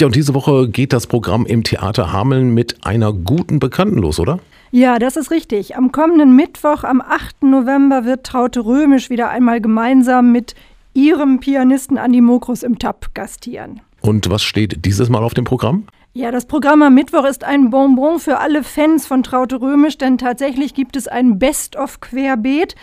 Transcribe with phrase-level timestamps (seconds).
[0.00, 4.18] Ja, und diese Woche geht das Programm im Theater Hameln mit einer guten Bekannten los,
[4.18, 4.38] oder?
[4.70, 5.76] Ja, das ist richtig.
[5.76, 7.42] Am kommenden Mittwoch, am 8.
[7.42, 10.54] November, wird Traute Römisch wieder einmal gemeinsam mit
[10.94, 13.82] ihrem Pianisten Andi Mokrus im TAP gastieren.
[14.00, 15.84] Und was steht dieses Mal auf dem Programm?
[16.14, 20.16] Ja, das Programm am Mittwoch ist ein Bonbon für alle Fans von Traute Römisch, denn
[20.16, 22.74] tatsächlich gibt es ein Best-of Querbeet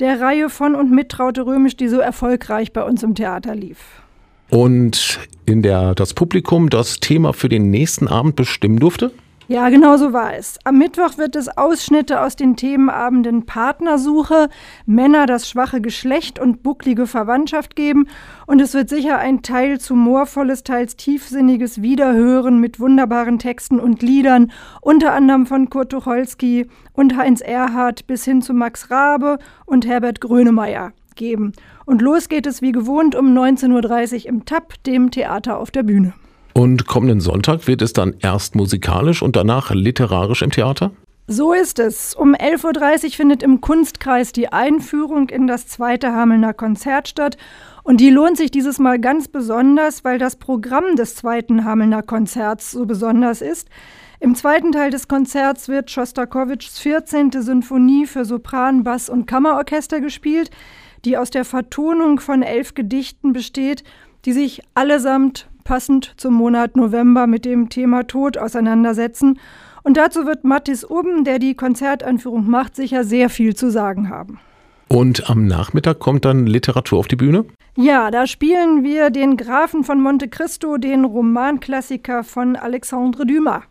[0.00, 4.03] der Reihe von und mit Traute Römisch, die so erfolgreich bei uns im Theater lief.
[4.50, 9.12] Und in der das Publikum das Thema für den nächsten Abend bestimmen durfte?
[9.46, 10.58] Ja, genau so war es.
[10.64, 14.48] Am Mittwoch wird es Ausschnitte aus den Themenabenden Partnersuche,
[14.86, 18.08] Männer das schwache Geschlecht und bucklige Verwandtschaft geben.
[18.46, 24.50] Und es wird sicher ein teils humorvolles, teils tiefsinniges Wiederhören mit wunderbaren Texten und Liedern,
[24.80, 30.22] unter anderem von Kurt Tucholsky und Heinz Erhardt bis hin zu Max Rabe und Herbert
[30.22, 31.52] Grönemeyer geben.
[31.84, 35.82] Und los geht es wie gewohnt um 19.30 Uhr im TAP, dem Theater auf der
[35.82, 36.14] Bühne.
[36.54, 40.92] Und kommenden Sonntag wird es dann erst musikalisch und danach literarisch im Theater?
[41.26, 42.14] So ist es.
[42.14, 47.38] Um 11.30 Uhr findet im Kunstkreis die Einführung in das zweite Hamelner Konzert statt.
[47.82, 52.70] Und die lohnt sich dieses Mal ganz besonders, weil das Programm des zweiten Hamelner Konzerts
[52.70, 53.68] so besonders ist.
[54.20, 57.30] Im zweiten Teil des Konzerts wird Schostakowitschs 14.
[57.32, 60.50] Sinfonie für Sopran, Bass und Kammerorchester gespielt
[61.04, 63.84] die aus der Vertonung von elf Gedichten besteht,
[64.24, 69.38] die sich allesamt passend zum Monat November mit dem Thema Tod auseinandersetzen.
[69.82, 74.38] Und dazu wird Mattis Oben, der die Konzertanführung macht, sicher sehr viel zu sagen haben.
[74.88, 77.44] Und am Nachmittag kommt dann Literatur auf die Bühne?
[77.76, 83.62] Ja, da spielen wir den Grafen von Monte Cristo, den Romanklassiker von Alexandre Dumas.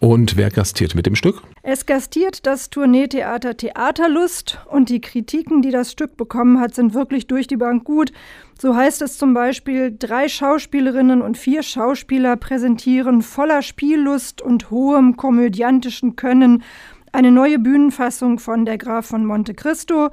[0.00, 1.42] Und wer gastiert mit dem Stück?
[1.62, 7.26] Es gastiert das Tourneetheater Theaterlust und die Kritiken, die das Stück bekommen hat, sind wirklich
[7.26, 8.12] durch die Bank gut.
[8.60, 15.16] So heißt es zum Beispiel, drei Schauspielerinnen und vier Schauspieler präsentieren voller Spiellust und hohem
[15.16, 16.62] komödiantischen Können
[17.10, 20.10] eine neue Bühnenfassung von Der Graf von Monte Cristo.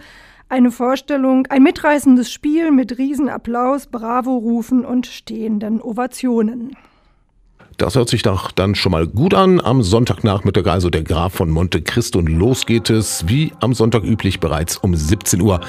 [0.49, 6.75] Eine Vorstellung, ein mitreißendes Spiel mit Riesenapplaus, Bravo-Rufen und stehenden Ovationen.
[7.85, 9.61] Das hört sich doch dann schon mal gut an.
[9.61, 14.03] Am Sonntagnachmittag also der Graf von Monte Cristo und los geht es, wie am Sonntag
[14.03, 15.59] üblich, bereits um 17 Uhr.